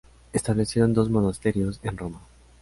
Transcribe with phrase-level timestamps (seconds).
[0.33, 2.21] Establecieron dos monasterios en Roma.